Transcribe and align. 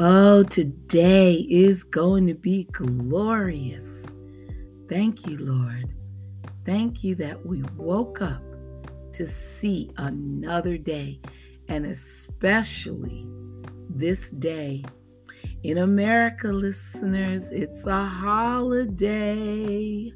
Oh, 0.00 0.44
today 0.44 1.44
is 1.50 1.82
going 1.82 2.28
to 2.28 2.34
be 2.34 2.68
glorious. 2.70 4.06
Thank 4.88 5.26
you, 5.26 5.38
Lord. 5.38 5.92
Thank 6.64 7.02
you 7.02 7.16
that 7.16 7.44
we 7.44 7.62
woke 7.76 8.22
up 8.22 8.40
to 9.14 9.26
see 9.26 9.90
another 9.96 10.78
day, 10.78 11.20
and 11.66 11.84
especially 11.84 13.26
this 13.90 14.30
day. 14.30 14.84
In 15.64 15.78
America, 15.78 16.46
listeners, 16.46 17.50
it's 17.50 17.84
a 17.84 18.04
holiday. 18.04 20.12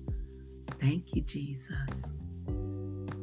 Thank 0.81 1.13
you, 1.13 1.23
Jesus. 1.23 1.91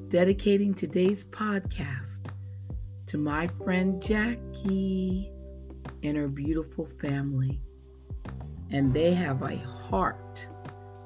Dedicating 0.10 0.74
today's 0.74 1.24
podcast 1.24 2.32
to 3.06 3.18
my 3.18 3.48
friend 3.48 4.02
Jackie 4.02 5.32
and 6.04 6.18
her 6.18 6.28
beautiful 6.28 6.88
family. 7.02 7.62
And 8.72 8.94
they 8.94 9.14
have 9.14 9.42
a 9.42 9.58
heart 9.58 10.48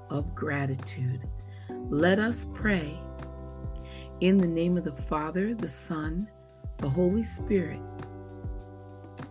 of 0.10 0.36
gratitude. 0.36 1.28
Let 1.90 2.20
us 2.20 2.46
pray. 2.54 3.00
In 4.22 4.38
the 4.38 4.48
name 4.48 4.78
of 4.78 4.84
the 4.84 4.94
Father, 4.94 5.54
the 5.54 5.68
Son, 5.68 6.30
the 6.78 6.90
Holy 6.90 7.24
Spirit. 7.24 7.82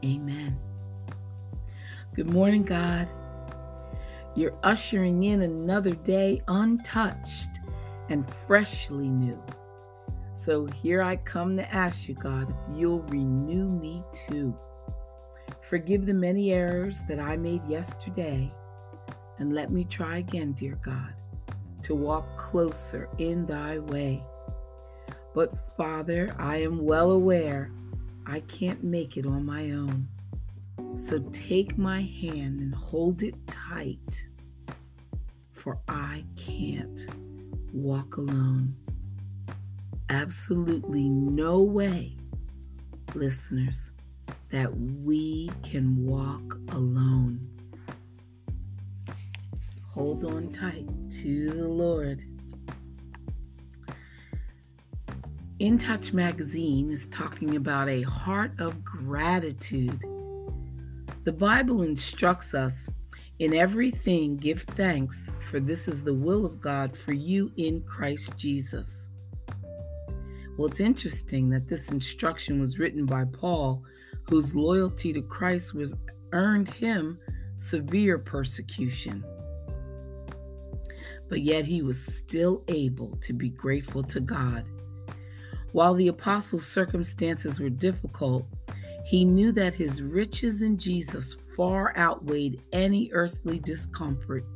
Amen. 0.04 0.58
Good 2.14 2.32
morning, 2.32 2.62
God. 2.62 3.08
You're 4.34 4.58
ushering 4.62 5.24
in 5.24 5.42
another 5.42 5.92
day 5.92 6.42
untouched 6.48 7.60
and 8.08 8.28
freshly 8.28 9.08
new. 9.08 9.42
So 10.34 10.66
here 10.66 11.02
I 11.02 11.16
come 11.16 11.56
to 11.56 11.74
ask 11.74 12.08
you, 12.08 12.14
God, 12.14 12.50
if 12.50 12.78
you'll 12.78 13.02
renew 13.02 13.68
me 13.68 14.02
too. 14.12 14.56
Forgive 15.72 16.04
the 16.04 16.12
many 16.12 16.52
errors 16.52 17.00
that 17.08 17.18
I 17.18 17.38
made 17.38 17.64
yesterday, 17.64 18.52
and 19.38 19.54
let 19.54 19.72
me 19.72 19.84
try 19.84 20.18
again, 20.18 20.52
dear 20.52 20.78
God, 20.82 21.14
to 21.80 21.94
walk 21.94 22.36
closer 22.36 23.08
in 23.16 23.46
thy 23.46 23.78
way. 23.78 24.22
But 25.34 25.54
Father, 25.74 26.36
I 26.38 26.58
am 26.58 26.84
well 26.84 27.12
aware 27.12 27.72
I 28.26 28.40
can't 28.40 28.84
make 28.84 29.16
it 29.16 29.24
on 29.24 29.46
my 29.46 29.70
own. 29.70 30.08
So 30.98 31.20
take 31.32 31.78
my 31.78 32.02
hand 32.02 32.60
and 32.60 32.74
hold 32.74 33.22
it 33.22 33.34
tight, 33.46 34.28
for 35.54 35.78
I 35.88 36.22
can't 36.36 37.00
walk 37.72 38.18
alone. 38.18 38.76
Absolutely 40.10 41.08
no 41.08 41.62
way, 41.62 42.18
listeners, 43.14 43.90
that 44.52 44.70
we 44.78 45.50
can 45.62 46.06
walk 46.06 46.58
alone. 46.68 47.40
Hold 49.88 50.24
on 50.24 50.52
tight 50.52 50.86
to 51.22 51.50
the 51.50 51.68
Lord. 51.68 52.22
In 55.58 55.78
Touch 55.78 56.12
magazine 56.12 56.90
is 56.90 57.08
talking 57.08 57.56
about 57.56 57.88
a 57.88 58.02
heart 58.02 58.52
of 58.60 58.84
gratitude. 58.84 60.00
The 61.24 61.32
Bible 61.32 61.82
instructs 61.82 62.52
us 62.52 62.88
in 63.38 63.54
everything 63.54 64.36
give 64.36 64.62
thanks, 64.62 65.30
for 65.50 65.60
this 65.60 65.88
is 65.88 66.04
the 66.04 66.14
will 66.14 66.44
of 66.44 66.60
God 66.60 66.94
for 66.94 67.14
you 67.14 67.50
in 67.56 67.82
Christ 67.84 68.36
Jesus. 68.36 69.08
Well, 70.58 70.68
it's 70.68 70.80
interesting 70.80 71.48
that 71.50 71.68
this 71.68 71.90
instruction 71.90 72.60
was 72.60 72.78
written 72.78 73.06
by 73.06 73.24
Paul, 73.24 73.82
whose 74.32 74.56
loyalty 74.56 75.12
to 75.12 75.20
Christ 75.20 75.74
was 75.74 75.94
earned 76.32 76.66
him 76.66 77.18
severe 77.58 78.18
persecution. 78.18 79.22
But 81.28 81.42
yet 81.42 81.66
he 81.66 81.82
was 81.82 82.02
still 82.02 82.64
able 82.68 83.14
to 83.16 83.34
be 83.34 83.50
grateful 83.50 84.02
to 84.04 84.20
God. 84.20 84.64
While 85.72 85.92
the 85.92 86.08
apostle's 86.08 86.66
circumstances 86.66 87.60
were 87.60 87.68
difficult, 87.68 88.46
he 89.04 89.26
knew 89.26 89.52
that 89.52 89.74
his 89.74 90.00
riches 90.00 90.62
in 90.62 90.78
Jesus 90.78 91.36
far 91.54 91.94
outweighed 91.98 92.62
any 92.72 93.10
earthly 93.12 93.58
discomfort. 93.58 94.46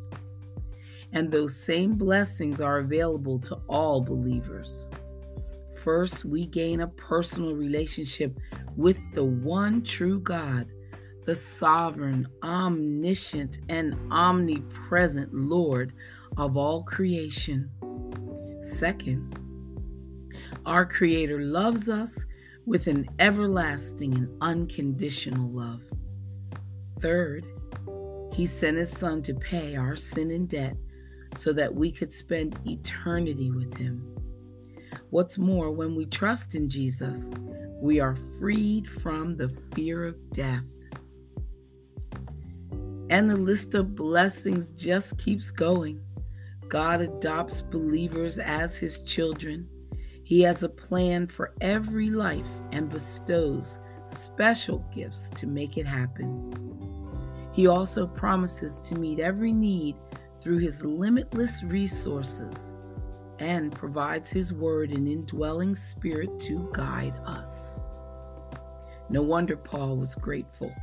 And 1.13 1.31
those 1.31 1.55
same 1.55 1.97
blessings 1.97 2.63
are 2.63 2.79
available 2.79 3.39
to 3.41 3.57
all 3.69 4.01
believers. 4.01 4.87
First, 5.85 6.25
we 6.25 6.47
gain 6.47 6.81
a 6.81 6.89
personal 6.89 7.55
relationship 7.55 8.39
with 8.77 9.01
the 9.15 9.25
one 9.25 9.83
true 9.83 10.21
God, 10.21 10.69
the 11.25 11.35
sovereign, 11.35 12.29
omniscient, 12.43 13.59
and 13.69 13.97
omnipresent 14.13 15.33
Lord 15.35 15.93
of 16.37 16.57
all 16.57 16.85
creation. 16.85 17.71
Second, 18.63 19.39
our 20.67 20.85
Creator 20.85 21.41
loves 21.41 21.89
us 21.89 22.25
with 22.67 22.87
an 22.87 23.09
everlasting 23.19 24.15
and 24.15 24.29
unconditional 24.41 25.49
love. 25.51 25.83
Third, 27.01 27.47
He 28.35 28.47
sent 28.47 28.77
His 28.77 28.91
Son 28.91 29.23
to 29.23 29.35
pay 29.35 29.77
our 29.77 29.97
sin 29.97 30.31
and 30.31 30.49
debt 30.49 30.77
so 31.37 31.53
that 31.53 31.75
we 31.75 31.91
could 31.93 32.13
spend 32.13 32.59
eternity 32.67 33.51
with 33.51 33.77
Him. 33.77 34.17
What's 35.11 35.39
more, 35.39 35.71
when 35.71 35.95
we 35.95 36.07
trust 36.07 36.55
in 36.55 36.69
Jesus, 36.69 37.31
we 37.81 38.01
are 38.01 38.17
freed 38.39 38.89
from 38.89 39.37
the 39.37 39.49
fear 39.75 40.05
of 40.05 40.17
death. 40.31 40.65
And 43.09 43.31
the 43.31 43.37
list 43.37 43.75
of 43.75 43.95
blessings 43.95 44.73
just 44.73 45.19
keeps 45.19 45.51
going. 45.51 46.01
God 46.69 47.01
adopts 47.01 47.63
believers 47.63 48.39
as 48.39 48.77
his 48.77 49.01
children. 49.01 49.69
He 50.25 50.41
has 50.43 50.63
a 50.63 50.69
plan 50.69 51.29
for 51.29 51.55
every 51.61 52.11
life 52.11 52.49
and 52.73 52.91
bestows 52.91 53.79
special 54.09 54.79
gifts 54.95 55.31
to 55.31 55.47
make 55.47 55.77
it 55.77 55.87
happen. 55.87 56.53
He 57.53 57.67
also 57.67 58.07
promises 58.07 58.79
to 58.85 58.97
meet 58.97 59.21
every 59.21 59.53
need 59.53 59.97
through 60.41 60.59
his 60.59 60.85
limitless 60.85 61.63
resources 61.63 62.73
and 63.39 63.73
provides 63.73 64.31
His 64.31 64.53
Word 64.53 64.91
and 64.91 65.09
indwelling 65.09 65.75
Spirit 65.75 66.39
to 66.41 66.69
guide 66.73 67.15
us. 67.25 67.83
No 69.09 69.23
wonder 69.23 69.57
Paul 69.57 69.97
was 69.97 70.15
grateful. 70.15 70.75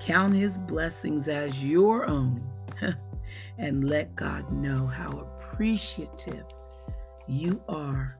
Count 0.00 0.34
His 0.34 0.58
blessings 0.58 1.28
as 1.28 1.62
your 1.62 2.06
own 2.06 2.42
and 3.58 3.88
let 3.88 4.16
God 4.16 4.52
know 4.52 4.86
how 4.86 5.10
appreciative 5.10 6.44
you 7.28 7.62
are, 7.68 8.18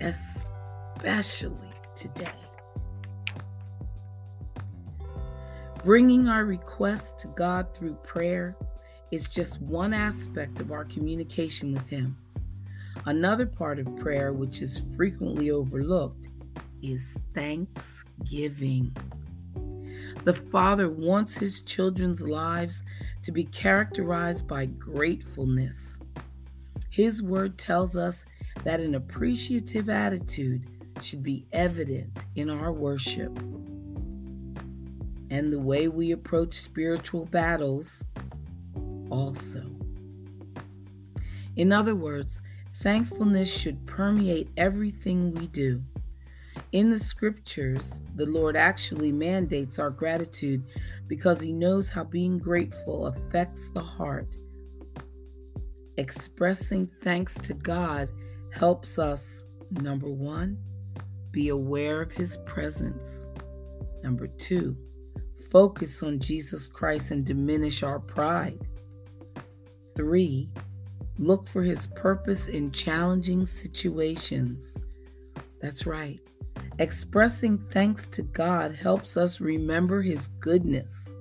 especially 0.00 1.72
today. 1.94 2.30
Bringing 5.82 6.28
our 6.28 6.44
requests 6.44 7.22
to 7.22 7.28
God 7.28 7.74
through 7.74 7.94
prayer 7.94 8.54
is 9.10 9.26
just 9.26 9.60
one 9.62 9.94
aspect 9.94 10.60
of 10.60 10.72
our 10.72 10.84
communication 10.84 11.72
with 11.72 11.88
Him. 11.88 12.16
Another 13.06 13.46
part 13.46 13.78
of 13.78 13.96
prayer, 13.96 14.32
which 14.32 14.60
is 14.60 14.82
frequently 14.96 15.50
overlooked, 15.50 16.28
is 16.82 17.16
thanksgiving. 17.34 18.94
The 20.24 20.34
Father 20.34 20.90
wants 20.90 21.36
His 21.36 21.60
children's 21.62 22.26
lives 22.26 22.82
to 23.22 23.32
be 23.32 23.44
characterized 23.44 24.46
by 24.46 24.66
gratefulness. 24.66 26.00
His 26.90 27.22
word 27.22 27.56
tells 27.56 27.96
us 27.96 28.24
that 28.64 28.80
an 28.80 28.94
appreciative 28.94 29.88
attitude 29.88 30.66
should 31.00 31.22
be 31.22 31.46
evident 31.52 32.24
in 32.36 32.50
our 32.50 32.72
worship. 32.72 33.38
And 35.30 35.52
the 35.52 35.60
way 35.60 35.88
we 35.88 36.10
approach 36.12 36.54
spiritual 36.54 37.24
battles 37.26 38.04
also. 39.08 39.64
In 41.56 41.72
other 41.72 41.94
words, 41.94 42.40
Thankfulness 42.80 43.52
should 43.52 43.86
permeate 43.86 44.48
everything 44.56 45.34
we 45.34 45.48
do. 45.48 45.82
In 46.72 46.88
the 46.88 46.98
scriptures, 46.98 48.00
the 48.14 48.24
Lord 48.24 48.56
actually 48.56 49.12
mandates 49.12 49.78
our 49.78 49.90
gratitude 49.90 50.64
because 51.06 51.42
He 51.42 51.52
knows 51.52 51.90
how 51.90 52.04
being 52.04 52.38
grateful 52.38 53.08
affects 53.08 53.68
the 53.68 53.82
heart. 53.82 54.34
Expressing 55.98 56.88
thanks 57.02 57.34
to 57.34 57.52
God 57.52 58.08
helps 58.50 58.98
us, 58.98 59.44
number 59.70 60.10
one, 60.10 60.56
be 61.32 61.50
aware 61.50 62.00
of 62.00 62.12
His 62.12 62.38
presence. 62.46 63.28
Number 64.02 64.26
two, 64.26 64.74
focus 65.50 66.02
on 66.02 66.18
Jesus 66.18 66.66
Christ 66.66 67.10
and 67.10 67.26
diminish 67.26 67.82
our 67.82 67.98
pride. 67.98 68.58
Three, 69.94 70.48
Look 71.18 71.48
for 71.48 71.62
his 71.62 71.86
purpose 71.88 72.48
in 72.48 72.72
challenging 72.72 73.46
situations. 73.46 74.78
That's 75.60 75.86
right. 75.86 76.20
Expressing 76.78 77.58
thanks 77.70 78.06
to 78.08 78.22
God 78.22 78.74
helps 78.74 79.18
us 79.18 79.40
remember 79.40 80.00
His 80.00 80.28
goodness, 80.40 81.14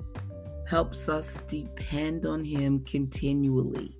helps 0.65 1.09
us 1.09 1.37
depend 1.47 2.25
on 2.25 2.45
Him 2.45 2.83
continually, 2.85 3.97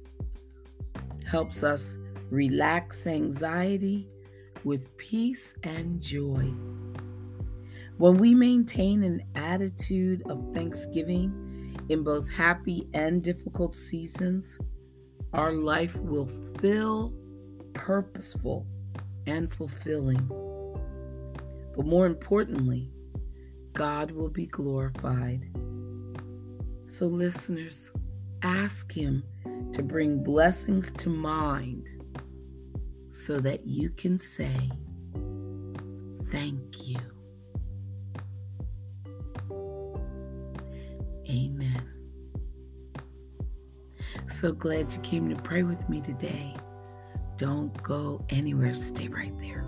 helps 1.26 1.64
us 1.64 1.98
relax 2.30 3.06
anxiety 3.06 4.08
with 4.64 4.96
peace 4.98 5.54
and 5.64 6.02
joy. 6.02 6.54
When 7.98 8.18
we 8.18 8.34
maintain 8.34 9.04
an 9.04 9.22
attitude 9.36 10.24
of 10.30 10.54
thanksgiving 10.54 11.76
in 11.90 12.04
both 12.04 12.30
happy 12.30 12.88
and 12.94 13.22
difficult 13.22 13.76
seasons, 13.76 14.58
our 15.34 15.54
life 15.54 15.96
will 15.98 16.30
feel 16.60 17.14
purposeful 17.74 18.66
and 19.28 19.52
fulfilling. 19.52 20.28
But 21.76 21.86
more 21.86 22.06
importantly, 22.06 22.92
God 23.74 24.12
will 24.12 24.30
be 24.30 24.48
glorified. 24.48 25.50
So, 26.88 27.06
listeners, 27.06 27.92
ask 28.42 28.92
Him 28.92 29.24
to 29.74 29.84
bring 29.84 30.24
blessings 30.24 30.92
to 30.98 31.10
mind 31.10 31.88
so 33.12 33.40
that 33.40 33.66
you 33.66 33.90
can 33.92 34.18
say, 34.18 34.72
Thank 36.32 36.88
you. 36.88 37.00
Amen. 41.30 41.89
So 44.40 44.54
glad 44.54 44.94
you 44.94 45.00
came 45.00 45.28
to 45.28 45.36
pray 45.36 45.64
with 45.64 45.90
me 45.90 46.00
today. 46.00 46.56
Don't 47.36 47.74
go 47.84 48.24
anywhere, 48.30 48.74
stay 48.74 49.10
right 49.10 49.34
there. 49.42 49.66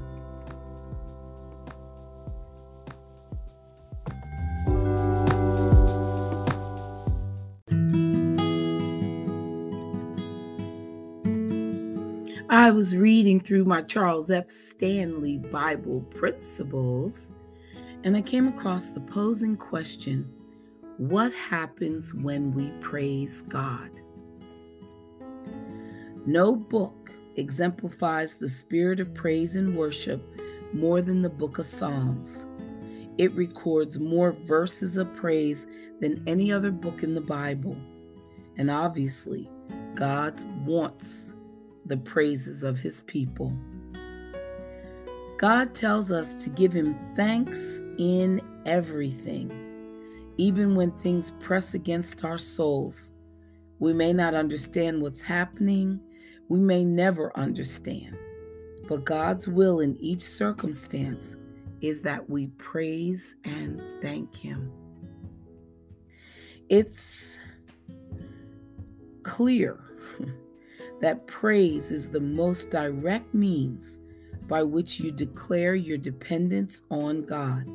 I 12.49 12.71
was 12.71 12.95
reading 12.95 13.41
through 13.41 13.65
my 13.65 13.81
Charles 13.81 14.31
F. 14.31 14.49
Stanley 14.49 15.37
Bible 15.37 15.99
Principles, 16.15 17.33
and 18.05 18.15
I 18.15 18.21
came 18.21 18.47
across 18.47 18.91
the 18.91 19.01
posing 19.01 19.57
question 19.57 20.31
What 20.95 21.33
happens 21.33 22.13
when 22.13 22.53
we 22.53 22.69
praise 22.79 23.41
God? 23.41 23.89
No 26.25 26.55
book 26.55 27.11
exemplifies 27.35 28.35
the 28.35 28.49
spirit 28.49 28.99
of 28.99 29.13
praise 29.13 29.55
and 29.55 29.75
worship 29.75 30.21
more 30.73 31.01
than 31.01 31.21
the 31.21 31.29
book 31.29 31.57
of 31.57 31.65
Psalms. 31.65 32.45
It 33.17 33.33
records 33.33 33.99
more 33.99 34.31
verses 34.31 34.97
of 34.97 35.13
praise 35.15 35.65
than 35.99 36.23
any 36.27 36.51
other 36.51 36.71
book 36.71 37.03
in 37.03 37.15
the 37.15 37.21
Bible. 37.21 37.75
And 38.57 38.69
obviously, 38.69 39.49
God 39.95 40.39
wants 40.65 41.33
the 41.85 41.97
praises 41.97 42.63
of 42.63 42.79
his 42.79 43.01
people. 43.01 43.51
God 45.37 45.73
tells 45.73 46.11
us 46.11 46.35
to 46.35 46.49
give 46.51 46.71
him 46.71 46.95
thanks 47.15 47.81
in 47.97 48.41
everything, 48.65 49.51
even 50.37 50.75
when 50.75 50.91
things 50.91 51.31
press 51.39 51.73
against 51.73 52.23
our 52.23 52.37
souls. 52.37 53.11
We 53.79 53.93
may 53.93 54.13
not 54.13 54.35
understand 54.35 55.01
what's 55.01 55.23
happening, 55.23 55.99
we 56.51 56.59
may 56.59 56.83
never 56.83 57.31
understand, 57.37 58.13
but 58.89 59.05
God's 59.05 59.47
will 59.47 59.79
in 59.79 59.95
each 60.01 60.21
circumstance 60.21 61.37
is 61.79 62.01
that 62.01 62.29
we 62.29 62.47
praise 62.57 63.35
and 63.45 63.81
thank 64.01 64.35
Him. 64.35 64.69
It's 66.67 67.37
clear 69.23 69.79
that 70.99 71.25
praise 71.25 71.89
is 71.89 72.09
the 72.09 72.19
most 72.19 72.69
direct 72.69 73.33
means 73.33 74.01
by 74.49 74.61
which 74.61 74.99
you 74.99 75.09
declare 75.09 75.75
your 75.75 75.97
dependence 75.97 76.81
on 76.91 77.23
God. 77.23 77.65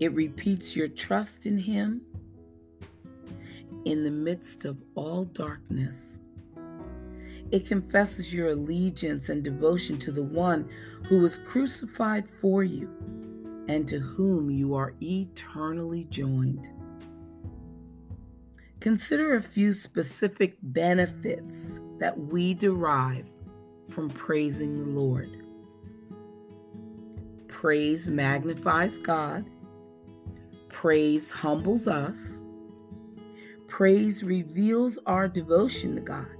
It 0.00 0.14
repeats 0.14 0.74
your 0.74 0.88
trust 0.88 1.44
in 1.44 1.58
Him 1.58 2.00
in 3.84 4.02
the 4.02 4.10
midst 4.10 4.64
of 4.64 4.78
all 4.94 5.26
darkness. 5.26 6.20
It 7.54 7.68
confesses 7.68 8.34
your 8.34 8.48
allegiance 8.48 9.28
and 9.28 9.44
devotion 9.44 9.96
to 9.98 10.10
the 10.10 10.24
one 10.24 10.68
who 11.06 11.20
was 11.20 11.38
crucified 11.38 12.28
for 12.40 12.64
you 12.64 12.90
and 13.68 13.86
to 13.86 14.00
whom 14.00 14.50
you 14.50 14.74
are 14.74 14.92
eternally 15.00 16.02
joined. 16.10 16.68
Consider 18.80 19.36
a 19.36 19.40
few 19.40 19.72
specific 19.72 20.56
benefits 20.64 21.78
that 22.00 22.18
we 22.18 22.54
derive 22.54 23.28
from 23.88 24.10
praising 24.10 24.76
the 24.76 25.00
Lord. 25.00 25.30
Praise 27.46 28.08
magnifies 28.08 28.98
God. 28.98 29.48
Praise 30.70 31.30
humbles 31.30 31.86
us. 31.86 32.40
Praise 33.68 34.24
reveals 34.24 34.98
our 35.06 35.28
devotion 35.28 35.94
to 35.94 36.00
God. 36.00 36.33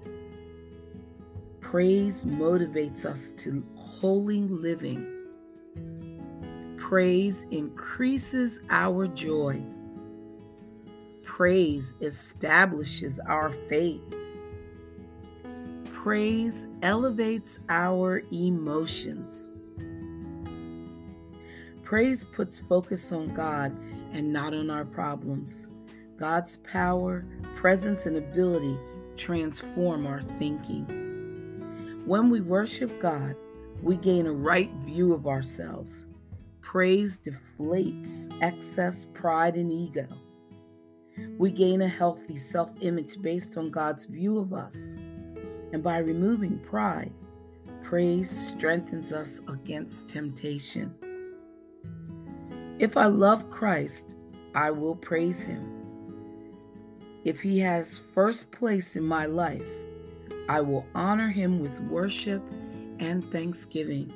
Praise 1.74 2.22
motivates 2.22 3.04
us 3.04 3.32
to 3.32 3.66
holy 3.74 4.42
living. 4.42 5.04
Praise 6.78 7.46
increases 7.50 8.60
our 8.70 9.08
joy. 9.08 9.60
Praise 11.24 11.92
establishes 12.00 13.18
our 13.26 13.48
faith. 13.48 14.14
Praise 15.86 16.68
elevates 16.82 17.58
our 17.68 18.22
emotions. 18.32 19.48
Praise 21.82 22.22
puts 22.22 22.60
focus 22.60 23.10
on 23.10 23.34
God 23.34 23.76
and 24.12 24.32
not 24.32 24.54
on 24.54 24.70
our 24.70 24.84
problems. 24.84 25.66
God's 26.16 26.54
power, 26.58 27.24
presence, 27.56 28.06
and 28.06 28.16
ability 28.16 28.78
transform 29.16 30.06
our 30.06 30.22
thinking. 30.22 31.03
When 32.06 32.28
we 32.28 32.42
worship 32.42 33.00
God, 33.00 33.34
we 33.82 33.96
gain 33.96 34.26
a 34.26 34.32
right 34.32 34.70
view 34.82 35.14
of 35.14 35.26
ourselves. 35.26 36.04
Praise 36.60 37.18
deflates 37.18 38.30
excess 38.42 39.06
pride 39.14 39.56
and 39.56 39.72
ego. 39.72 40.06
We 41.38 41.50
gain 41.50 41.80
a 41.80 41.88
healthy 41.88 42.36
self 42.36 42.70
image 42.82 43.22
based 43.22 43.56
on 43.56 43.70
God's 43.70 44.04
view 44.04 44.38
of 44.38 44.52
us. 44.52 44.76
And 45.72 45.82
by 45.82 45.96
removing 45.96 46.58
pride, 46.58 47.12
praise 47.82 48.28
strengthens 48.28 49.14
us 49.14 49.40
against 49.48 50.06
temptation. 50.06 50.94
If 52.78 52.98
I 52.98 53.06
love 53.06 53.48
Christ, 53.48 54.14
I 54.54 54.72
will 54.72 54.96
praise 54.96 55.40
him. 55.42 55.70
If 57.24 57.40
he 57.40 57.60
has 57.60 58.02
first 58.12 58.50
place 58.52 58.94
in 58.94 59.04
my 59.04 59.24
life, 59.24 59.66
I 60.48 60.60
will 60.60 60.86
honor 60.94 61.28
him 61.28 61.60
with 61.60 61.80
worship 61.80 62.42
and 62.98 63.24
thanksgiving. 63.30 64.12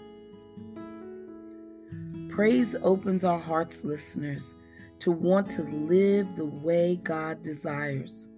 Praise 2.30 2.76
opens 2.82 3.24
our 3.24 3.38
hearts, 3.38 3.82
listeners, 3.82 4.54
to 5.00 5.10
want 5.10 5.50
to 5.50 5.62
live 5.62 6.36
the 6.36 6.44
way 6.44 6.96
God 7.02 7.42
desires, 7.42 8.28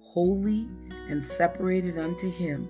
holy 0.00 0.68
and 1.08 1.24
separated 1.24 1.98
unto 1.98 2.30
Him, 2.30 2.68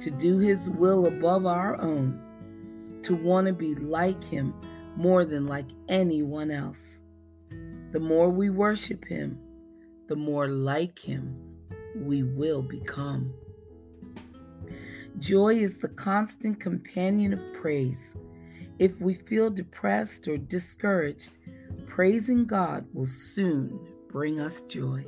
to 0.00 0.10
do 0.10 0.38
His 0.38 0.68
will 0.68 1.06
above 1.06 1.46
our 1.46 1.80
own, 1.80 2.20
to 3.02 3.14
want 3.14 3.46
to 3.46 3.52
be 3.52 3.74
like 3.76 4.22
Him 4.22 4.54
more 4.96 5.24
than 5.24 5.46
like 5.46 5.70
anyone 5.88 6.50
else. 6.50 7.00
The 7.92 8.00
more 8.00 8.28
we 8.30 8.50
worship 8.50 9.04
Him, 9.06 9.38
the 10.08 10.16
more 10.16 10.48
like 10.48 10.98
Him 10.98 11.34
we 11.96 12.22
will 12.22 12.62
become. 12.62 13.32
Joy 15.18 15.56
is 15.56 15.78
the 15.78 15.88
constant 15.88 16.60
companion 16.60 17.32
of 17.32 17.54
praise. 17.54 18.16
If 18.78 19.00
we 19.00 19.14
feel 19.14 19.50
depressed 19.50 20.28
or 20.28 20.38
discouraged, 20.38 21.30
praising 21.86 22.46
God 22.46 22.86
will 22.94 23.06
soon 23.06 23.78
bring 24.08 24.40
us 24.40 24.62
joy. 24.62 25.04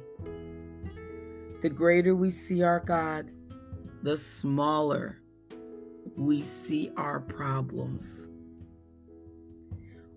The 1.62 1.70
greater 1.70 2.14
we 2.14 2.30
see 2.30 2.62
our 2.62 2.80
God, 2.80 3.30
the 4.02 4.16
smaller 4.16 5.20
we 6.16 6.42
see 6.42 6.90
our 6.96 7.20
problems. 7.20 8.28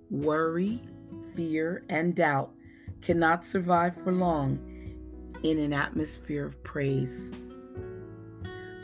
Worry, 0.10 0.82
fear, 1.36 1.86
and 1.89 2.15
doubt 2.15 2.51
cannot 3.01 3.46
survive 3.46 3.96
for 4.04 4.12
long 4.12 4.60
in 5.44 5.60
an 5.60 5.74
atmosphere 5.74 6.46
of 6.46 6.62
praise. 6.63 7.32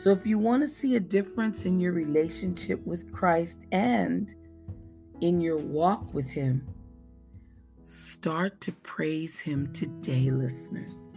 So, 0.02 0.10
if 0.10 0.26
you 0.26 0.36
want 0.36 0.62
to 0.62 0.68
see 0.68 0.96
a 0.96 1.00
difference 1.00 1.64
in 1.64 1.78
your 1.78 1.92
relationship 1.92 2.84
with 2.84 3.12
Christ 3.12 3.60
and 3.70 4.34
in 5.20 5.40
your 5.40 5.58
walk 5.58 6.12
with 6.12 6.28
Him, 6.28 6.66
start 7.84 8.60
to 8.62 8.72
praise 8.72 9.38
Him 9.38 9.72
today, 9.72 10.32
listeners. 10.32 11.08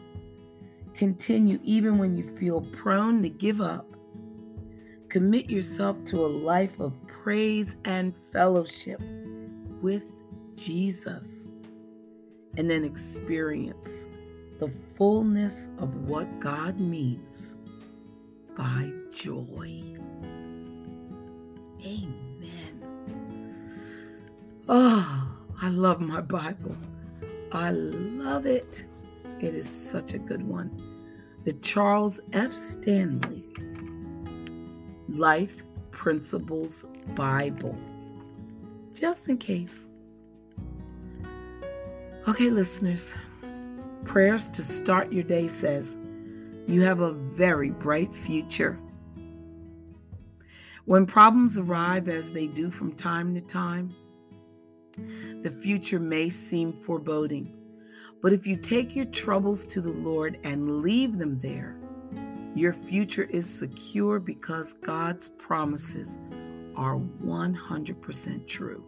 Continue 0.94 1.60
even 1.64 1.98
when 1.98 2.16
you 2.16 2.38
feel 2.38 2.62
prone 2.62 3.24
to 3.24 3.30
give 3.30 3.60
up. 3.60 3.88
Commit 5.10 5.50
yourself 5.50 5.98
to 6.04 6.24
a 6.24 6.28
life 6.28 6.80
of 6.80 6.94
praise 7.08 7.76
and 7.86 8.14
fellowship 8.32 9.02
with 9.82 10.04
Jesus, 10.54 11.50
and 12.56 12.70
then 12.70 12.84
experience 12.84 14.10
the 14.60 14.72
fullness 14.96 15.72
of 15.80 16.08
what 16.08 16.40
God 16.40 16.80
means 16.80 17.58
by 18.56 18.92
joy. 19.14 19.82
Amen. 21.84 22.84
Oh, 24.68 25.38
I 25.62 25.70
love 25.70 26.02
my 26.02 26.22
Bible. 26.22 26.76
I 27.52 27.70
love 27.70 28.46
it. 28.46 28.86
It 29.40 29.54
is 29.54 29.70
such 29.70 30.14
a 30.14 30.18
good 30.18 30.48
one. 30.48 30.72
The 31.44 31.54
Charles 31.54 32.20
F. 32.34 32.52
Stanley 32.52 33.44
Life 35.10 35.64
Principles 35.92 36.86
Bible. 37.14 37.76
Just 38.94 39.30
in 39.30 39.38
case. 39.38 39.88
Okay, 42.28 42.50
listeners, 42.50 43.14
prayers 44.04 44.48
to 44.50 44.64
start 44.64 45.14
your 45.14 45.24
day 45.24 45.48
says, 45.48 45.98
You 46.68 46.82
have 46.82 47.00
a 47.00 47.12
very 47.12 47.70
bright 47.70 48.14
future. 48.14 48.80
When 50.86 51.06
problems 51.06 51.58
arrive, 51.58 52.08
as 52.08 52.32
they 52.32 52.48
do 52.48 52.70
from 52.72 52.94
time 52.94 53.36
to 53.36 53.42
time, 53.42 53.96
the 55.44 55.52
future 55.62 56.00
may 56.00 56.30
seem 56.30 56.74
foreboding. 56.74 57.54
But 58.22 58.34
if 58.34 58.48
you 58.48 58.56
take 58.56 58.96
your 58.96 59.06
troubles 59.06 59.68
to 59.68 59.82
the 59.82 59.92
Lord 59.92 60.40
and 60.44 60.82
leave 60.82 61.18
them 61.18 61.40
there, 61.40 61.78
your 62.56 62.74
future 62.74 63.24
is 63.30 63.48
secure 63.48 64.20
because 64.20 64.74
God's 64.82 65.30
promises 65.30 66.18
are 66.76 66.98
100% 66.98 68.48
true. 68.48 68.84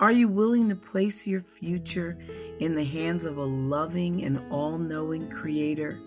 Are 0.00 0.10
you 0.10 0.26
willing 0.26 0.68
to 0.70 0.74
place 0.74 1.24
your 1.24 1.40
future 1.40 2.18
in 2.58 2.74
the 2.74 2.84
hands 2.84 3.24
of 3.24 3.38
a 3.38 3.44
loving 3.44 4.24
and 4.24 4.40
all 4.50 4.76
knowing 4.76 5.30
Creator? 5.30 6.00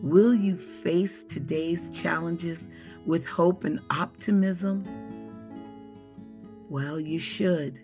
Will 0.00 0.34
you 0.34 0.56
face 0.56 1.24
today's 1.24 1.90
challenges 1.90 2.66
with 3.04 3.26
hope 3.26 3.64
and 3.64 3.80
optimism? 3.90 4.86
Well, 6.70 6.98
you 6.98 7.18
should. 7.18 7.80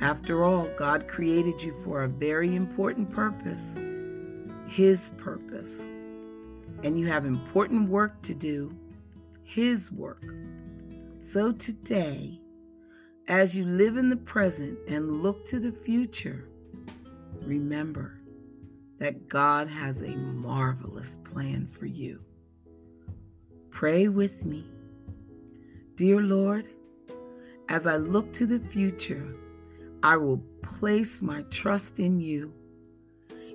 After 0.00 0.44
all, 0.44 0.66
God 0.76 1.06
created 1.06 1.62
you 1.62 1.72
for 1.84 2.02
a 2.02 2.08
very 2.08 2.56
important 2.56 3.10
purpose 3.10 3.76
His 4.66 5.10
purpose. 5.18 5.88
And 6.82 6.98
you 6.98 7.06
have 7.06 7.26
important 7.26 7.88
work 7.88 8.20
to 8.22 8.34
do, 8.34 8.76
His 9.44 9.92
work. 9.92 10.24
So 11.20 11.52
today, 11.52 12.41
as 13.28 13.54
you 13.54 13.64
live 13.64 13.96
in 13.96 14.08
the 14.08 14.16
present 14.16 14.78
and 14.88 15.22
look 15.22 15.46
to 15.46 15.60
the 15.60 15.72
future, 15.72 16.48
remember 17.42 18.20
that 18.98 19.28
God 19.28 19.68
has 19.68 20.02
a 20.02 20.16
marvelous 20.16 21.16
plan 21.24 21.66
for 21.66 21.86
you. 21.86 22.20
Pray 23.70 24.08
with 24.08 24.44
me. 24.44 24.66
Dear 25.96 26.20
Lord, 26.20 26.68
as 27.68 27.86
I 27.86 27.96
look 27.96 28.32
to 28.34 28.46
the 28.46 28.58
future, 28.58 29.34
I 30.02 30.16
will 30.16 30.42
place 30.62 31.22
my 31.22 31.42
trust 31.50 31.98
in 31.98 32.20
you. 32.20 32.52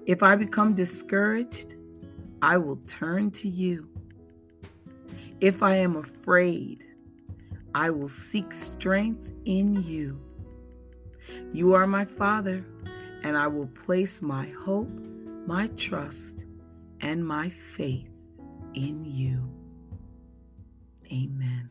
If 0.06 0.24
I 0.24 0.36
become 0.36 0.74
discouraged, 0.74 1.76
I 2.42 2.58
will 2.58 2.78
turn 2.88 3.32
to 3.32 3.50
you. 3.50 3.90
If 5.42 5.62
I 5.62 5.76
am 5.76 5.98
afraid, 5.98 6.87
I 7.78 7.92
will 7.92 8.10
seek 8.10 8.56
strength 8.56 9.32
in 9.46 9.84
you. 9.84 10.20
You 11.54 11.76
are 11.76 11.86
my 11.86 12.06
Father, 12.06 12.66
and 13.22 13.38
I 13.38 13.46
will 13.46 13.68
place 13.68 14.20
my 14.20 14.48
hope 14.66 14.90
my 15.46 15.68
trust 15.78 16.46
and 17.02 17.26
my 17.26 17.50
faith 17.50 18.10
in 18.74 19.06
you. 19.06 19.48
Amen. 21.12 21.70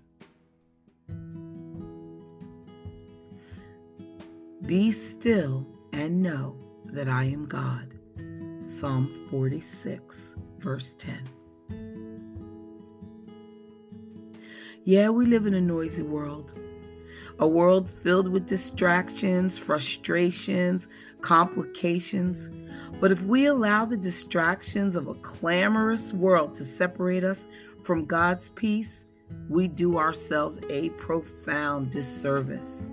Be 4.64 4.92
still 4.92 5.66
and 5.92 6.22
know 6.22 6.56
that 6.84 7.08
I 7.08 7.24
am 7.24 7.46
God. 7.46 7.98
Psalm 8.64 9.26
46, 9.28 10.36
verse 10.60 10.94
10. 10.94 11.35
Yeah, 14.86 15.08
we 15.08 15.26
live 15.26 15.46
in 15.46 15.54
a 15.54 15.60
noisy 15.60 16.04
world, 16.04 16.52
a 17.40 17.48
world 17.48 17.90
filled 17.90 18.28
with 18.28 18.46
distractions, 18.46 19.58
frustrations, 19.58 20.86
complications. 21.22 22.48
But 23.00 23.10
if 23.10 23.20
we 23.22 23.46
allow 23.46 23.84
the 23.84 23.96
distractions 23.96 24.94
of 24.94 25.08
a 25.08 25.14
clamorous 25.14 26.12
world 26.12 26.54
to 26.54 26.64
separate 26.64 27.24
us 27.24 27.48
from 27.82 28.04
God's 28.04 28.50
peace, 28.50 29.06
we 29.48 29.66
do 29.66 29.98
ourselves 29.98 30.60
a 30.70 30.90
profound 30.90 31.90
disservice. 31.90 32.88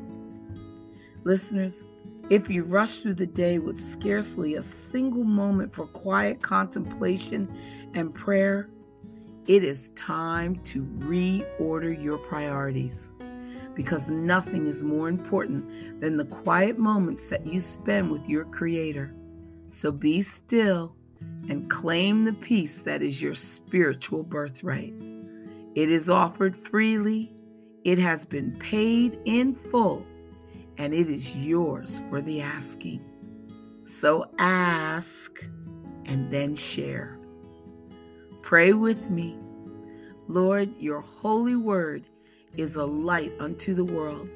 Listeners, 1.25 1.83
if 2.31 2.50
you 2.50 2.63
rush 2.63 2.97
through 2.97 3.13
the 3.13 3.27
day 3.27 3.59
with 3.59 3.79
scarcely 3.79 4.55
a 4.55 4.63
single 4.63 5.25
moment 5.25 5.71
for 5.71 5.85
quiet 5.85 6.41
contemplation 6.41 7.47
and 7.93 8.15
prayer, 8.15 8.71
it 9.47 9.63
is 9.63 9.89
time 9.89 10.55
to 10.63 10.83
reorder 11.00 12.01
your 12.01 12.17
priorities 12.17 13.12
because 13.75 14.09
nothing 14.09 14.67
is 14.67 14.83
more 14.83 15.09
important 15.09 16.00
than 16.00 16.17
the 16.17 16.25
quiet 16.25 16.77
moments 16.77 17.27
that 17.27 17.45
you 17.45 17.59
spend 17.59 18.12
with 18.12 18.27
your 18.29 18.45
Creator. 18.45 19.13
So 19.71 19.91
be 19.91 20.21
still 20.21 20.95
and 21.50 21.69
claim 21.69 22.25
the 22.25 22.33
peace 22.33 22.81
that 22.81 23.01
is 23.01 23.21
your 23.21 23.35
spiritual 23.35 24.23
birthright. 24.23 24.93
It 25.75 25.89
is 25.89 26.09
offered 26.09 26.55
freely, 26.55 27.33
it 27.83 27.97
has 27.97 28.25
been 28.25 28.55
paid 28.59 29.19
in 29.25 29.55
full, 29.55 30.05
and 30.77 30.93
it 30.93 31.09
is 31.09 31.35
yours 31.35 32.01
for 32.09 32.21
the 32.21 32.41
asking. 32.41 33.03
So 33.85 34.29
ask 34.38 35.43
and 36.05 36.31
then 36.31 36.55
share. 36.55 37.19
Pray 38.43 38.73
with 38.73 39.09
me. 39.09 39.39
Lord, 40.27 40.69
your 40.77 41.01
holy 41.01 41.55
word 41.55 42.05
is 42.55 42.75
a 42.75 42.85
light 42.85 43.33
unto 43.39 43.73
the 43.73 43.83
world. 43.83 44.29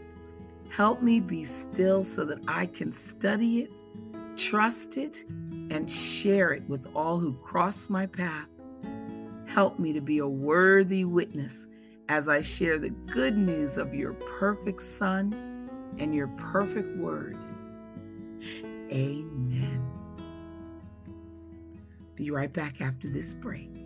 Help 0.71 1.03
me 1.03 1.19
be 1.19 1.43
still 1.43 2.03
so 2.03 2.25
that 2.25 2.39
I 2.47 2.65
can 2.65 2.91
study 2.91 3.59
it 3.59 3.71
trust 4.37 4.97
it, 4.97 5.25
and 5.69 5.89
share 5.89 6.53
it 6.53 6.63
with 6.69 6.87
all 6.95 7.19
who 7.19 7.33
cross 7.33 7.89
my 7.89 8.05
path. 8.05 8.47
Help 9.47 9.79
me 9.79 9.91
to 9.93 10.01
be 10.01 10.19
a 10.19 10.27
worthy 10.27 11.03
witness 11.03 11.67
as 12.07 12.29
I 12.29 12.41
share 12.41 12.77
the 12.77 12.89
good 12.89 13.37
news 13.37 13.77
of 13.77 13.93
your 13.93 14.13
perfect 14.13 14.81
Son 14.81 15.67
and 15.97 16.15
your 16.15 16.27
perfect 16.37 16.95
word. 16.97 17.37
Amen. 18.91 19.85
Be 22.15 22.31
right 22.31 22.51
back 22.51 22.79
after 22.81 23.09
this 23.09 23.33
break. 23.33 23.76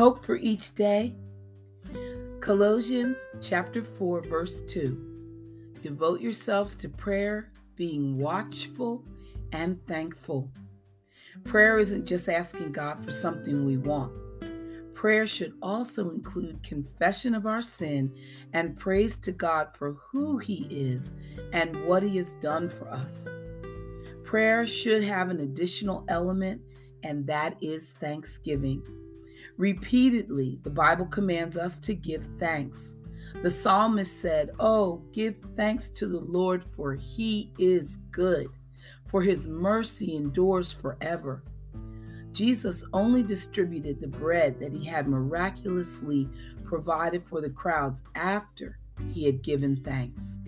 Hope 0.00 0.24
for 0.24 0.36
each 0.36 0.74
day. 0.74 1.14
Colossians 2.40 3.18
chapter 3.42 3.84
4 3.84 4.22
verse 4.22 4.62
2. 4.62 5.74
Devote 5.82 6.22
yourselves 6.22 6.74
to 6.76 6.88
prayer, 6.88 7.52
being 7.76 8.16
watchful 8.16 9.04
and 9.52 9.78
thankful. 9.86 10.50
Prayer 11.44 11.78
isn't 11.78 12.06
just 12.06 12.30
asking 12.30 12.72
God 12.72 13.04
for 13.04 13.12
something 13.12 13.66
we 13.66 13.76
want. 13.76 14.10
Prayer 14.94 15.26
should 15.26 15.52
also 15.60 16.08
include 16.08 16.62
confession 16.62 17.34
of 17.34 17.44
our 17.44 17.60
sin 17.60 18.10
and 18.54 18.78
praise 18.78 19.18
to 19.18 19.32
God 19.32 19.68
for 19.76 19.98
who 20.10 20.38
He 20.38 20.66
is 20.70 21.12
and 21.52 21.76
what 21.84 22.02
He 22.02 22.16
has 22.16 22.36
done 22.36 22.70
for 22.70 22.88
us. 22.88 23.28
Prayer 24.24 24.66
should 24.66 25.04
have 25.04 25.28
an 25.28 25.40
additional 25.40 26.06
element, 26.08 26.62
and 27.02 27.26
that 27.26 27.54
is 27.60 27.90
thanksgiving. 28.00 28.82
Repeatedly, 29.60 30.58
the 30.62 30.70
Bible 30.70 31.04
commands 31.04 31.58
us 31.58 31.78
to 31.80 31.92
give 31.92 32.26
thanks. 32.38 32.94
The 33.42 33.50
psalmist 33.50 34.18
said, 34.18 34.52
Oh, 34.58 35.02
give 35.12 35.36
thanks 35.54 35.90
to 35.90 36.06
the 36.06 36.18
Lord, 36.20 36.64
for 36.64 36.94
he 36.94 37.52
is 37.58 37.96
good, 38.10 38.48
for 39.08 39.20
his 39.20 39.46
mercy 39.46 40.16
endures 40.16 40.72
forever. 40.72 41.44
Jesus 42.32 42.84
only 42.94 43.22
distributed 43.22 44.00
the 44.00 44.08
bread 44.08 44.58
that 44.60 44.72
he 44.72 44.86
had 44.86 45.06
miraculously 45.06 46.26
provided 46.64 47.22
for 47.22 47.42
the 47.42 47.50
crowds 47.50 48.02
after 48.14 48.78
he 49.10 49.26
had 49.26 49.42
given 49.42 49.76
thanks. 49.76 50.38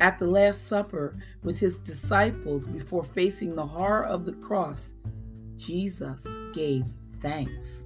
At 0.00 0.18
the 0.18 0.26
Last 0.26 0.66
Supper 0.66 1.18
with 1.42 1.58
his 1.58 1.80
disciples 1.80 2.66
before 2.66 3.04
facing 3.04 3.54
the 3.54 3.66
horror 3.66 4.06
of 4.06 4.24
the 4.24 4.32
cross, 4.32 4.94
Jesus 5.58 6.26
gave 6.54 6.86
thanks. 7.20 7.84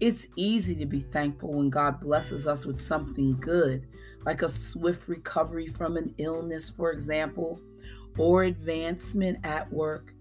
It's 0.00 0.28
easy 0.36 0.76
to 0.76 0.86
be 0.86 1.00
thankful 1.00 1.54
when 1.54 1.70
God 1.70 2.00
blesses 2.00 2.46
us 2.46 2.64
with 2.64 2.80
something 2.80 3.36
good, 3.40 3.86
like 4.24 4.42
a 4.42 4.48
swift 4.48 5.08
recovery 5.08 5.66
from 5.66 5.96
an 5.96 6.14
illness, 6.18 6.70
for 6.70 6.92
example, 6.92 7.60
or 8.16 8.44
advancement 8.44 9.38
at 9.42 9.72
work. 9.72 10.14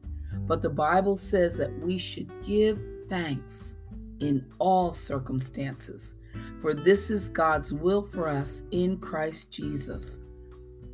But 0.48 0.64
the 0.64 0.70
Bible 0.70 1.16
says 1.16 1.56
that 1.58 1.72
we 1.80 1.98
should 2.00 2.30
give 2.44 2.80
thanks 3.08 3.76
in 4.20 4.46
all 4.58 4.94
circumstances, 4.94 6.16
for 6.60 6.74
this 6.74 7.12
is 7.12 7.30
God's 7.30 7.72
will 7.72 8.02
for 8.02 8.28
us 8.28 8.64
in 8.72 8.98
Christ 8.98 9.52
Jesus. 9.52 10.18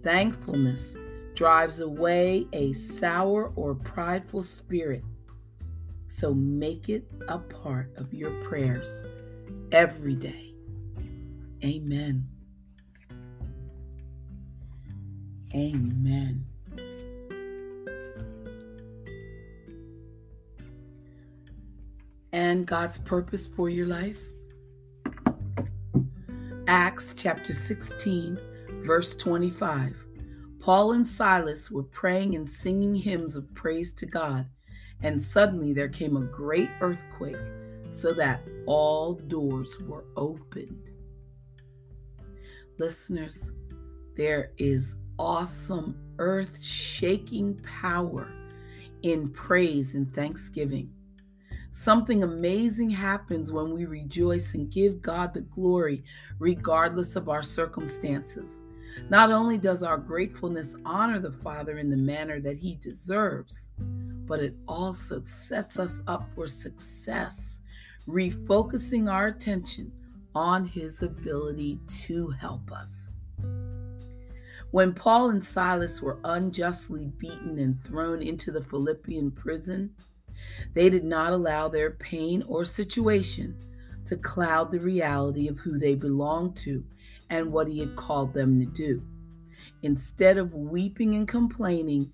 Thankfulness 0.02 0.96
drives 1.36 1.80
away 1.80 2.48
a 2.52 2.74
sour 2.74 3.54
or 3.56 3.76
prideful 3.76 4.44
spirit. 4.44 5.04
So 6.14 6.32
make 6.32 6.90
it 6.90 7.10
a 7.28 7.40
part 7.40 7.92
of 7.98 8.14
your 8.14 8.30
prayers 8.44 9.02
every 9.72 10.14
day. 10.14 10.54
Amen. 11.66 12.28
Amen. 15.56 16.46
And 22.32 22.68
God's 22.68 23.00
purpose 23.00 23.48
for 23.48 23.68
your 23.68 23.88
life? 23.88 24.20
Acts 26.68 27.16
chapter 27.18 27.54
16 27.54 28.38
Verse 28.86 29.16
25 29.16 29.96
Paul 30.60 30.92
and 30.92 31.08
Silas 31.08 31.72
were 31.72 31.82
praying 31.82 32.36
and 32.36 32.48
singing 32.48 32.94
hymns 32.94 33.36
of 33.36 33.52
praise 33.56 33.92
to 33.96 34.06
God, 34.06 34.46
and 35.04 35.22
suddenly 35.22 35.74
there 35.74 35.90
came 35.90 36.18
a 36.18 36.22
great 36.22 36.70
earthquake, 36.82 37.38
so 37.92 38.14
that 38.14 38.42
all 38.66 39.14
doors 39.14 39.78
were 39.82 40.06
opened. 40.18 40.90
Listeners, 42.80 43.52
there 44.18 44.52
is 44.58 44.96
awesome 45.20 45.96
earth 46.18 46.64
shaking 46.64 47.60
power 47.82 48.32
in 49.04 49.30
praise 49.30 49.94
and 49.94 50.12
thanksgiving. 50.16 50.92
Something 51.70 52.24
amazing 52.24 52.90
happens 52.90 53.52
when 53.52 53.74
we 53.74 53.86
rejoice 53.86 54.54
and 54.54 54.72
give 54.72 55.02
God 55.02 55.34
the 55.34 55.42
glory, 55.42 56.04
regardless 56.40 57.16
of 57.16 57.30
our 57.30 57.44
circumstances. 57.44 58.62
Not 59.10 59.32
only 59.32 59.58
does 59.58 59.84
our 59.84 59.98
gratefulness 59.98 60.76
honor 60.86 61.20
the 61.20 61.32
Father 61.32 61.78
in 61.78 61.90
the 61.90 61.98
manner 61.98 62.40
that 62.42 62.58
he 62.58 62.76
deserves, 62.76 63.70
but 64.26 64.40
it 64.40 64.56
also 64.68 65.22
sets 65.24 65.78
us 65.78 66.02
up 66.08 66.30
for 66.34 66.48
success, 66.48 67.60
refocusing 68.08 69.12
our 69.12 69.28
attention 69.28 69.92
on 70.36 70.66
his 70.66 71.02
ability 71.02 71.80
to 71.88 72.30
help 72.30 72.72
us. 72.72 73.16
When 74.72 74.94
Paul 74.94 75.30
and 75.30 75.44
Silas 75.44 76.02
were 76.02 76.20
unjustly 76.24 77.12
beaten 77.18 77.60
and 77.60 77.84
thrown 77.84 78.24
into 78.24 78.52
the 78.52 78.64
Philippian 78.64 79.30
prison, 79.30 79.94
they 80.74 80.90
did 80.90 81.04
not 81.04 81.32
allow 81.32 81.68
their 81.68 81.92
pain 81.92 82.44
or 82.48 82.66
situation 82.66 83.56
to 84.06 84.18
cloud 84.18 84.72
the 84.72 84.80
reality 84.80 85.48
of 85.48 85.60
who 85.60 85.78
they 85.78 85.94
belonged 85.96 86.56
to 86.58 86.84
and 87.34 87.52
what 87.52 87.68
he 87.68 87.80
had 87.80 87.96
called 87.96 88.32
them 88.32 88.60
to 88.60 88.66
do. 88.68 89.02
Instead 89.82 90.38
of 90.38 90.54
weeping 90.54 91.16
and 91.16 91.28
complaining, 91.28 92.14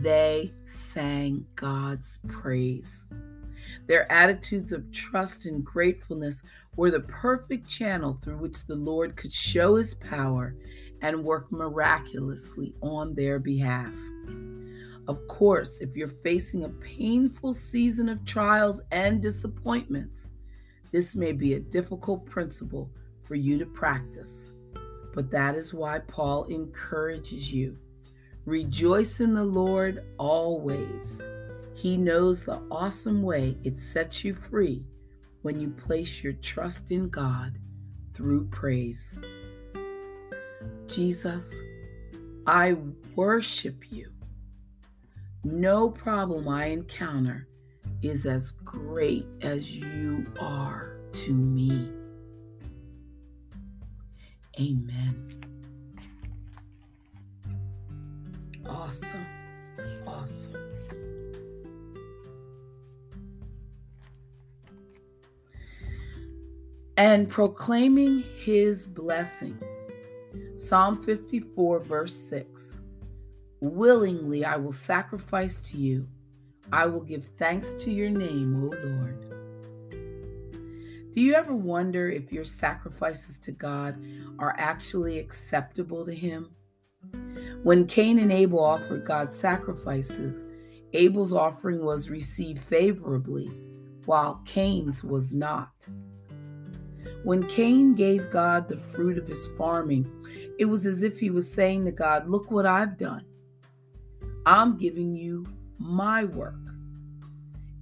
they 0.00 0.52
sang 0.64 1.46
God's 1.54 2.18
praise. 2.28 3.06
Their 3.86 4.10
attitudes 4.10 4.72
of 4.72 4.90
trust 4.90 5.46
and 5.46 5.64
gratefulness 5.64 6.42
were 6.74 6.90
the 6.90 7.00
perfect 7.00 7.68
channel 7.68 8.18
through 8.20 8.38
which 8.38 8.66
the 8.66 8.74
Lord 8.74 9.14
could 9.14 9.32
show 9.32 9.76
his 9.76 9.94
power 9.94 10.56
and 11.02 11.22
work 11.22 11.52
miraculously 11.52 12.74
on 12.82 13.14
their 13.14 13.38
behalf. 13.38 13.94
Of 15.06 15.24
course, 15.28 15.78
if 15.80 15.96
you're 15.96 16.08
facing 16.08 16.64
a 16.64 16.68
painful 16.68 17.52
season 17.52 18.08
of 18.08 18.24
trials 18.24 18.80
and 18.90 19.22
disappointments, 19.22 20.32
this 20.90 21.14
may 21.14 21.30
be 21.30 21.54
a 21.54 21.60
difficult 21.60 22.26
principle 22.26 22.90
for 23.28 23.34
you 23.34 23.58
to 23.58 23.66
practice. 23.66 24.52
But 25.14 25.30
that 25.30 25.54
is 25.54 25.74
why 25.74 25.98
Paul 25.98 26.44
encourages 26.44 27.52
you. 27.52 27.76
Rejoice 28.46 29.20
in 29.20 29.34
the 29.34 29.44
Lord 29.44 30.02
always. 30.16 31.20
He 31.74 31.98
knows 31.98 32.42
the 32.42 32.62
awesome 32.70 33.22
way 33.22 33.58
it 33.62 33.78
sets 33.78 34.24
you 34.24 34.32
free 34.32 34.86
when 35.42 35.60
you 35.60 35.68
place 35.68 36.24
your 36.24 36.32
trust 36.32 36.90
in 36.90 37.10
God 37.10 37.58
through 38.14 38.46
praise. 38.48 39.18
Jesus, 40.86 41.54
I 42.46 42.76
worship 43.14 43.92
you. 43.92 44.10
No 45.44 45.90
problem 45.90 46.48
I 46.48 46.66
encounter 46.66 47.46
is 48.02 48.24
as 48.24 48.52
great 48.52 49.26
as 49.42 49.70
you 49.70 50.26
are 50.40 50.98
to 51.12 51.34
me. 51.34 51.97
Amen. 54.60 55.24
Awesome. 58.66 59.26
Awesome. 60.06 60.56
And 66.96 67.28
proclaiming 67.28 68.24
his 68.36 68.86
blessing. 68.86 69.56
Psalm 70.56 71.00
54, 71.00 71.80
verse 71.80 72.14
6. 72.14 72.80
Willingly 73.60 74.44
I 74.44 74.56
will 74.56 74.72
sacrifice 74.72 75.70
to 75.70 75.76
you. 75.76 76.08
I 76.72 76.86
will 76.86 77.02
give 77.02 77.28
thanks 77.38 77.72
to 77.84 77.92
your 77.92 78.10
name, 78.10 78.64
O 78.64 78.74
Lord. 78.84 79.27
Do 81.18 81.24
you 81.24 81.34
ever 81.34 81.52
wonder 81.52 82.08
if 82.08 82.32
your 82.32 82.44
sacrifices 82.44 83.40
to 83.40 83.50
God 83.50 84.00
are 84.38 84.54
actually 84.56 85.18
acceptable 85.18 86.06
to 86.06 86.14
Him? 86.14 86.54
When 87.64 87.88
Cain 87.88 88.20
and 88.20 88.30
Abel 88.30 88.62
offered 88.62 89.04
God 89.04 89.32
sacrifices, 89.32 90.46
Abel's 90.92 91.32
offering 91.32 91.84
was 91.84 92.08
received 92.08 92.62
favorably, 92.62 93.50
while 94.04 94.40
Cain's 94.44 95.02
was 95.02 95.34
not. 95.34 95.72
When 97.24 97.48
Cain 97.48 97.96
gave 97.96 98.30
God 98.30 98.68
the 98.68 98.76
fruit 98.76 99.18
of 99.18 99.26
his 99.26 99.48
farming, 99.58 100.08
it 100.56 100.66
was 100.66 100.86
as 100.86 101.02
if 101.02 101.18
he 101.18 101.30
was 101.30 101.52
saying 101.52 101.84
to 101.86 101.90
God, 101.90 102.28
Look 102.28 102.52
what 102.52 102.64
I've 102.64 102.96
done. 102.96 103.24
I'm 104.46 104.76
giving 104.76 105.16
you 105.16 105.46
my 105.78 106.22
work. 106.22 106.54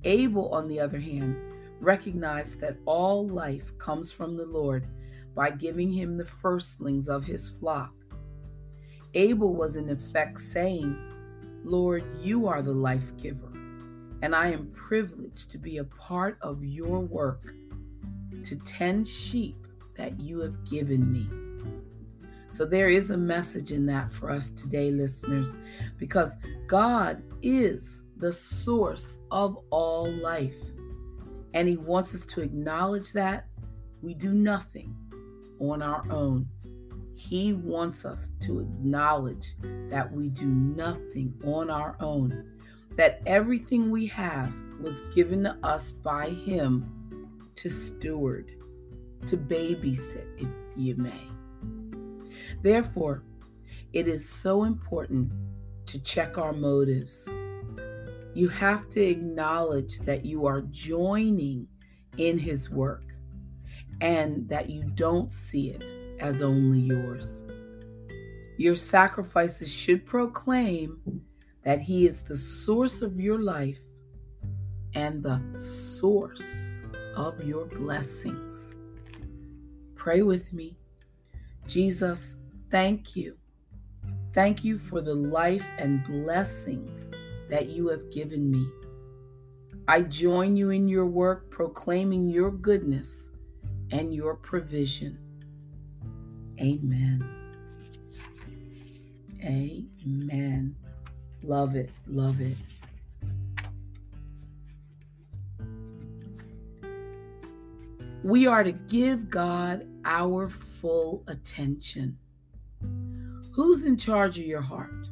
Abel, 0.04 0.48
on 0.54 0.68
the 0.68 0.80
other 0.80 1.00
hand, 1.00 1.36
recognized 1.80 2.60
that 2.60 2.78
all 2.84 3.26
life 3.26 3.76
comes 3.78 4.10
from 4.10 4.36
the 4.36 4.46
Lord 4.46 4.86
by 5.34 5.50
giving 5.50 5.92
him 5.92 6.16
the 6.16 6.24
firstlings 6.24 7.08
of 7.08 7.24
his 7.24 7.48
flock. 7.48 7.92
Abel 9.14 9.54
was 9.54 9.76
in 9.76 9.90
effect 9.90 10.40
saying, 10.40 10.96
Lord, 11.64 12.04
you 12.20 12.46
are 12.46 12.62
the 12.62 12.72
life 12.72 13.16
giver, 13.16 13.52
and 14.22 14.34
I 14.34 14.48
am 14.48 14.70
privileged 14.72 15.50
to 15.50 15.58
be 15.58 15.78
a 15.78 15.84
part 15.84 16.38
of 16.40 16.64
your 16.64 17.00
work 17.00 17.54
to 18.44 18.56
tend 18.56 19.06
sheep 19.06 19.56
that 19.96 20.20
you 20.20 20.40
have 20.40 20.64
given 20.68 21.12
me. 21.12 21.28
So 22.48 22.64
there 22.64 22.88
is 22.88 23.10
a 23.10 23.16
message 23.16 23.72
in 23.72 23.84
that 23.86 24.12
for 24.12 24.30
us 24.30 24.50
today, 24.50 24.90
listeners, 24.90 25.56
because 25.98 26.36
God 26.66 27.22
is 27.42 28.04
the 28.16 28.32
source 28.32 29.18
of 29.30 29.58
all 29.70 30.10
life. 30.10 30.56
And 31.56 31.66
He 31.66 31.78
wants 31.78 32.14
us 32.14 32.26
to 32.26 32.42
acknowledge 32.42 33.14
that 33.14 33.46
we 34.02 34.12
do 34.12 34.34
nothing 34.34 34.94
on 35.58 35.80
our 35.80 36.04
own. 36.10 36.46
He 37.14 37.54
wants 37.54 38.04
us 38.04 38.30
to 38.40 38.60
acknowledge 38.60 39.54
that 39.88 40.12
we 40.12 40.28
do 40.28 40.44
nothing 40.44 41.32
on 41.42 41.70
our 41.70 41.96
own, 41.98 42.44
that 42.96 43.22
everything 43.24 43.90
we 43.90 44.04
have 44.08 44.52
was 44.82 45.00
given 45.14 45.44
to 45.44 45.56
us 45.62 45.92
by 45.92 46.28
Him 46.28 47.40
to 47.54 47.70
steward, 47.70 48.52
to 49.26 49.38
babysit, 49.38 50.26
if 50.36 50.48
you 50.76 50.94
may. 50.96 51.22
Therefore, 52.60 53.22
it 53.94 54.06
is 54.06 54.28
so 54.28 54.64
important 54.64 55.32
to 55.86 55.98
check 56.00 56.36
our 56.36 56.52
motives. 56.52 57.26
You 58.36 58.50
have 58.50 58.90
to 58.90 59.00
acknowledge 59.00 59.98
that 60.00 60.26
you 60.26 60.44
are 60.44 60.60
joining 60.60 61.66
in 62.18 62.36
His 62.36 62.68
work 62.68 63.04
and 64.02 64.46
that 64.50 64.68
you 64.68 64.82
don't 64.94 65.32
see 65.32 65.70
it 65.70 65.82
as 66.20 66.42
only 66.42 66.80
yours. 66.80 67.44
Your 68.58 68.76
sacrifices 68.76 69.72
should 69.72 70.04
proclaim 70.04 71.22
that 71.62 71.80
He 71.80 72.06
is 72.06 72.20
the 72.20 72.36
source 72.36 73.00
of 73.00 73.18
your 73.18 73.38
life 73.38 73.80
and 74.92 75.22
the 75.22 75.40
source 75.58 76.80
of 77.16 77.42
your 77.42 77.64
blessings. 77.64 78.76
Pray 79.94 80.20
with 80.20 80.52
me. 80.52 80.76
Jesus, 81.66 82.36
thank 82.70 83.16
you. 83.16 83.38
Thank 84.34 84.62
you 84.62 84.76
for 84.76 85.00
the 85.00 85.14
life 85.14 85.64
and 85.78 86.04
blessings 86.04 87.10
that 87.48 87.68
you 87.68 87.88
have 87.88 88.10
given 88.10 88.50
me. 88.50 88.66
I 89.88 90.02
join 90.02 90.56
you 90.56 90.70
in 90.70 90.88
your 90.88 91.06
work 91.06 91.50
proclaiming 91.50 92.28
your 92.28 92.50
goodness 92.50 93.28
and 93.90 94.14
your 94.14 94.34
provision. 94.34 95.18
Amen. 96.60 97.24
Amen. 99.44 100.74
Love 101.42 101.76
it. 101.76 101.90
Love 102.08 102.40
it. 102.40 102.56
We 108.24 108.48
are 108.48 108.64
to 108.64 108.72
give 108.72 109.30
God 109.30 109.86
our 110.04 110.48
full 110.48 111.22
attention. 111.28 112.18
Who's 113.52 113.84
in 113.84 113.96
charge 113.96 114.36
of 114.38 114.44
your 114.44 114.62
heart? 114.62 115.05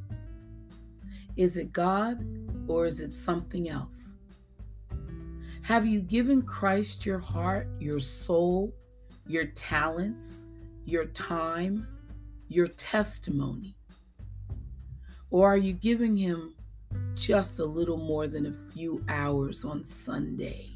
Is 1.37 1.57
it 1.57 1.73
God 1.73 2.25
or 2.69 2.87
is 2.87 3.01
it 3.01 3.13
something 3.13 3.69
else? 3.69 4.15
Have 5.63 5.87
you 5.87 6.01
given 6.01 6.43
Christ 6.43 7.05
your 7.05 7.19
heart, 7.19 7.69
your 7.81 7.99
soul, 7.99 8.73
your 9.27 9.47
talents, 9.47 10.45
your 10.85 11.07
time, 11.07 11.89
your 12.49 12.69
testimony? 12.69 13.75
Or 15.31 15.53
are 15.53 15.57
you 15.57 15.73
giving 15.73 16.17
Him 16.17 16.55
just 17.15 17.59
a 17.59 17.65
little 17.65 17.97
more 17.97 18.29
than 18.29 18.47
a 18.47 18.73
few 18.73 19.05
hours 19.09 19.65
on 19.65 19.83
Sunday? 19.83 20.71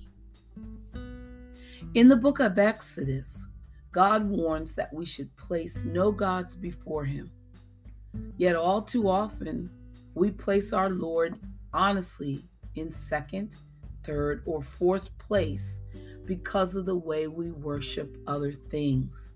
In 1.95 2.09
the 2.09 2.17
book 2.17 2.41
of 2.41 2.59
Exodus, 2.59 3.45
God 3.93 4.29
warns 4.29 4.75
that 4.75 4.93
we 4.93 5.07
should 5.07 5.35
place 5.37 5.85
no 5.85 6.11
gods 6.11 6.57
before 6.57 7.05
Him. 7.05 7.31
Yet, 8.37 8.57
all 8.57 8.83
too 8.83 9.09
often, 9.09 9.71
we 10.19 10.31
place 10.31 10.73
our 10.73 10.91
Lord 10.91 11.39
honestly 11.73 12.45
in 12.75 12.91
second, 12.91 13.57
third, 14.05 14.43
or 14.47 14.61
fourth 14.61 15.17
place 15.19 15.81
because 16.25 16.75
of 16.75 16.87
the 16.87 16.97
way 16.97 17.27
we 17.27 17.51
worship 17.51 18.17
other 18.27 18.53
things. 18.53 19.33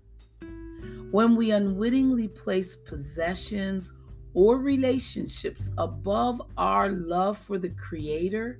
When 1.11 1.35
we 1.35 1.51
unwittingly 1.51 2.27
place 2.27 2.75
possessions 2.75 3.93
or 4.33 4.57
relationships 4.57 5.69
above 5.77 6.41
our 6.57 6.89
love 6.89 7.37
for 7.37 7.57
the 7.57 7.69
Creator, 7.69 8.59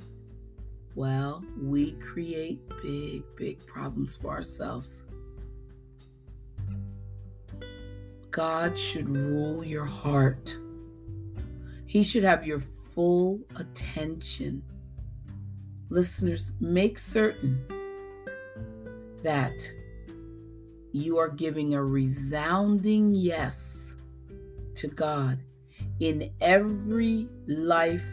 well, 0.95 1.43
we 1.59 1.93
create 1.93 2.61
big, 2.81 3.23
big 3.35 3.65
problems 3.65 4.15
for 4.15 4.31
ourselves. 4.31 5.05
God 8.29 8.77
should 8.77 9.09
rule 9.09 9.63
your 9.63 9.85
heart. 9.85 10.57
He 11.93 12.01
should 12.01 12.23
have 12.23 12.43
your 12.43 12.57
full 12.57 13.39
attention 13.55 14.63
listeners, 15.91 16.51
make 16.59 16.97
certain 16.97 17.63
that 19.21 19.71
you 20.91 21.19
are 21.19 21.29
giving 21.29 21.75
a 21.75 21.83
resounding 21.83 23.13
yes 23.13 23.93
to 24.73 24.87
God 24.87 25.37
in 25.99 26.31
every 26.41 27.29
life 27.45 28.09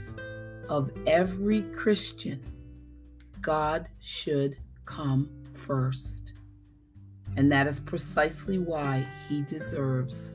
of 0.69 0.91
every 1.07 1.63
Christian. 1.63 2.43
God 3.41 3.89
should 3.99 4.59
come 4.85 5.31
first. 5.55 6.35
And 7.39 7.51
that 7.51 7.67
is 7.67 7.81
precisely 7.81 8.59
why 8.59 9.07
he 9.27 9.41
deserves 9.41 10.35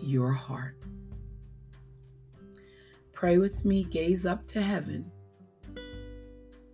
your 0.00 0.32
heart. 0.32 0.77
Pray 3.18 3.38
with 3.38 3.64
me, 3.64 3.82
gaze 3.82 4.24
up 4.24 4.46
to 4.46 4.62
heaven 4.62 5.10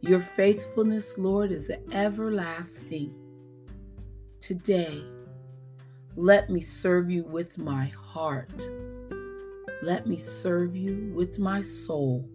your 0.09 0.20
faithfulness, 0.20 1.16
Lord, 1.16 1.50
is 1.50 1.72
everlasting. 1.90 3.14
Today, 4.38 5.02
let 6.14 6.50
me 6.50 6.61
serve 6.61 7.11
you 7.11 7.24
with 7.24 7.57
my 7.57 7.87
heart. 7.87 8.68
Let 9.83 10.07
me 10.07 10.18
serve 10.18 10.76
you 10.76 11.11
with 11.14 11.38
my 11.38 11.62
soul. 11.62 12.28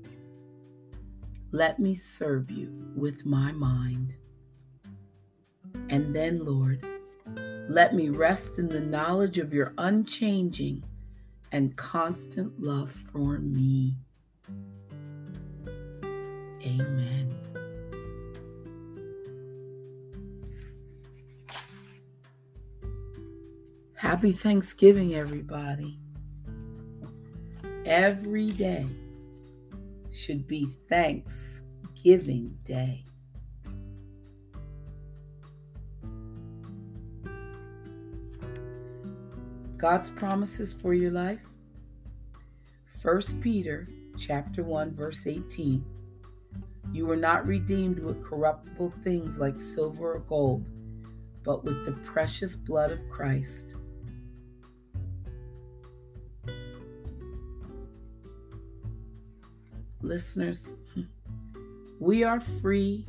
Let 1.51 1.77
me 1.77 1.93
serve 1.93 2.49
you 2.49 2.91
with 2.95 3.23
my 3.27 3.51
mind. 3.51 4.15
And 5.91 6.15
then, 6.15 6.43
Lord, 6.43 6.83
let 7.69 7.93
me 7.93 8.09
rest 8.09 8.57
in 8.57 8.67
the 8.67 8.81
knowledge 8.81 9.37
of 9.37 9.53
your 9.53 9.75
unchanging 9.77 10.83
and 11.51 11.75
constant 11.75 12.61
love 12.61 12.91
for 12.91 13.39
me. 13.39 13.95
Amen. 16.63 17.35
Happy 23.95 24.31
Thanksgiving, 24.31 25.15
everybody. 25.15 25.99
Every 27.85 28.51
day 28.51 28.87
should 30.11 30.47
be 30.47 30.67
Thanksgiving 30.87 32.57
Day. 32.63 33.05
God's 39.79 40.11
promises 40.11 40.71
for 40.71 40.93
your 40.93 41.09
life. 41.09 41.49
1 43.01 43.21
Peter 43.41 43.87
chapter 44.17 44.63
1 44.63 44.93
verse 44.93 45.25
18. 45.25 45.83
You 46.91 47.05
were 47.07 47.15
not 47.15 47.47
redeemed 47.47 47.99
with 47.99 48.23
corruptible 48.23 48.93
things 49.03 49.39
like 49.39 49.59
silver 49.59 50.13
or 50.13 50.19
gold, 50.19 50.65
but 51.43 51.63
with 51.63 51.85
the 51.85 51.93
precious 52.03 52.55
blood 52.55 52.91
of 52.91 53.09
Christ 53.09 53.75
listeners, 60.09 60.73
we 61.99 62.23
are 62.23 62.39
free 62.39 63.05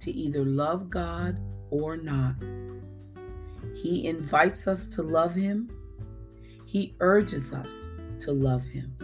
to 0.00 0.10
either 0.10 0.44
love 0.44 0.90
God 0.90 1.38
or 1.70 1.96
not. 1.96 2.34
He 3.74 4.06
invites 4.06 4.68
us 4.68 4.86
to 4.88 5.02
love 5.02 5.34
Him, 5.34 5.70
He 6.74 6.96
urges 6.98 7.52
us 7.52 7.94
to 8.18 8.32
love 8.32 8.64
Him. 8.64 8.96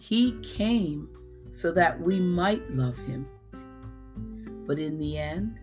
He 0.00 0.32
came 0.42 1.08
so 1.52 1.70
that 1.70 2.00
we 2.00 2.18
might 2.18 2.68
love 2.72 2.98
Him. 2.98 3.24
But 4.66 4.80
in 4.80 4.98
the 4.98 5.16
end, 5.16 5.60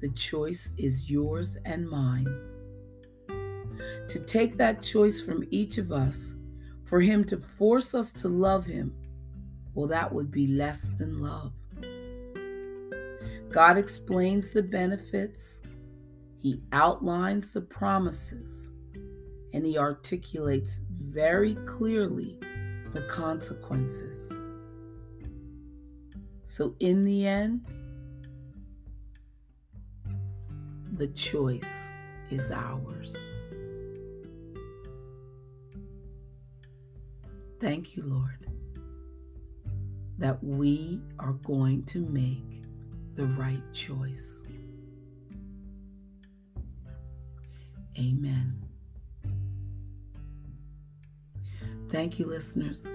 the 0.00 0.10
choice 0.10 0.70
is 0.76 1.10
yours 1.10 1.56
and 1.64 1.90
mine. 1.90 2.28
To 4.06 4.20
take 4.24 4.56
that 4.56 4.82
choice 4.82 5.20
from 5.20 5.44
each 5.50 5.78
of 5.78 5.90
us, 5.90 6.36
for 6.84 7.00
Him 7.00 7.24
to 7.24 7.36
force 7.36 7.92
us 7.92 8.12
to 8.12 8.28
love 8.28 8.64
Him, 8.64 8.94
well, 9.74 9.88
that 9.88 10.12
would 10.12 10.30
be 10.30 10.46
less 10.46 10.92
than 10.96 11.20
love. 11.20 11.52
God 13.50 13.76
explains 13.76 14.52
the 14.52 14.62
benefits, 14.62 15.60
He 16.38 16.62
outlines 16.70 17.50
the 17.50 17.62
promises, 17.62 18.70
and 19.52 19.64
He 19.64 19.78
articulates 19.78 20.80
very 20.90 21.54
clearly 21.66 22.38
the 22.92 23.02
consequences. 23.02 24.32
So, 26.44 26.74
in 26.80 27.04
the 27.04 27.26
end, 27.26 27.66
the 30.92 31.08
choice 31.08 31.90
is 32.30 32.50
ours. 32.50 33.32
Thank 37.60 37.96
you, 37.96 38.04
Lord 38.04 38.38
that 40.18 40.42
we 40.42 41.00
are 41.20 41.34
going 41.44 41.84
to 41.84 42.00
make 42.00 42.62
the 43.14 43.26
right 43.26 43.62
choice. 43.72 44.42
Amen. 47.96 48.67
Thank 51.90 52.18
you, 52.18 52.26
listeners, 52.26 52.86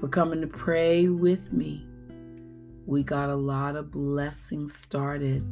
for 0.00 0.08
coming 0.08 0.40
to 0.40 0.48
pray 0.48 1.06
with 1.06 1.52
me. 1.52 1.86
We 2.86 3.04
got 3.04 3.28
a 3.30 3.36
lot 3.36 3.76
of 3.76 3.92
blessings 3.92 4.74
started. 4.74 5.42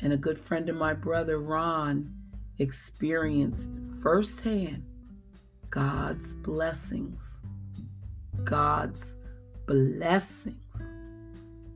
And 0.00 0.12
a 0.12 0.16
good 0.16 0.40
friend 0.40 0.68
of 0.68 0.74
my 0.74 0.92
brother, 0.92 1.38
Ron, 1.38 2.12
experienced 2.58 3.70
firsthand 4.02 4.82
God's 5.70 6.34
blessings. 6.34 7.42
God's 8.42 9.14
blessings 9.66 10.92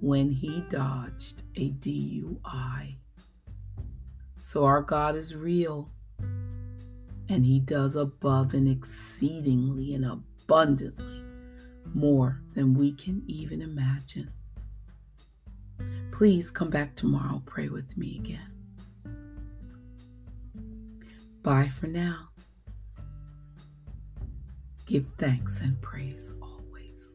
when 0.01 0.33
he 0.33 0.65
dodged 0.69 1.43
a 1.55 1.71
DUI. 1.71 2.97
So 4.41 4.65
our 4.65 4.83
God 4.83 5.15
is 5.15 5.37
real 5.37 5.93
and 7.33 7.47
he 7.47 7.59
does 7.59 7.97
above 7.97 8.53
and 8.53 8.68
exceedingly 8.68 9.95
and 9.95 10.05
abundantly 10.05 11.25
more 11.95 12.42
than 12.55 12.75
we 12.75 12.92
can 12.92 13.23
even 13.27 13.62
imagine. 13.62 14.31
Please 16.11 16.51
come 16.51 16.68
back 16.68 16.95
tomorrow, 16.95 17.42
pray 17.47 17.68
with 17.68 17.97
me 17.97 18.21
again. 18.23 18.51
Bye 21.42 21.68
for 21.68 21.87
now. 21.87 22.29
Give 24.85 25.07
thanks 25.16 25.61
and 25.62 25.81
praise 25.81 26.35
always. 26.42 27.12